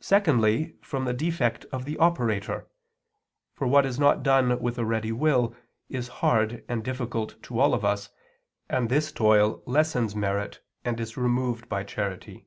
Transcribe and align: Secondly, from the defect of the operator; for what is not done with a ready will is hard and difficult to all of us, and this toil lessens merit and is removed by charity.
Secondly, 0.00 0.74
from 0.80 1.04
the 1.04 1.12
defect 1.12 1.66
of 1.66 1.84
the 1.84 1.98
operator; 1.98 2.66
for 3.52 3.66
what 3.66 3.84
is 3.84 3.98
not 3.98 4.22
done 4.22 4.58
with 4.58 4.78
a 4.78 4.86
ready 4.86 5.12
will 5.12 5.54
is 5.90 6.08
hard 6.24 6.64
and 6.66 6.82
difficult 6.82 7.42
to 7.42 7.58
all 7.58 7.74
of 7.74 7.84
us, 7.84 8.08
and 8.70 8.88
this 8.88 9.12
toil 9.12 9.62
lessens 9.66 10.16
merit 10.16 10.64
and 10.82 10.98
is 10.98 11.18
removed 11.18 11.68
by 11.68 11.84
charity. 11.84 12.46